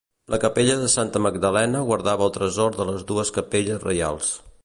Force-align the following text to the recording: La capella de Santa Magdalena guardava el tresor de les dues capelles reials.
La 0.33 0.37
capella 0.43 0.77
de 0.83 0.87
Santa 0.93 1.21
Magdalena 1.25 1.83
guardava 1.91 2.25
el 2.29 2.33
tresor 2.39 2.79
de 2.81 2.89
les 2.91 3.05
dues 3.13 3.35
capelles 3.39 3.85
reials. 3.89 4.35